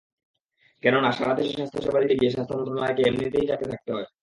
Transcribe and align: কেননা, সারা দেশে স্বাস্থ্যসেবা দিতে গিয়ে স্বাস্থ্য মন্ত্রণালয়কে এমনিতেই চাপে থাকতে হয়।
কেননা, 0.83 1.09
সারা 1.11 1.33
দেশে 1.37 1.53
স্বাস্থ্যসেবা 1.53 1.99
দিতে 2.01 2.15
গিয়ে 2.19 2.33
স্বাস্থ্য 2.33 2.55
মন্ত্রণালয়কে 2.55 3.01
এমনিতেই 3.05 3.47
চাপে 3.49 3.65
থাকতে 3.71 3.89
হয়। 3.93 4.07